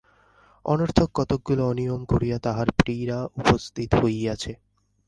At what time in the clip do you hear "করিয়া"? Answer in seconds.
2.05-2.37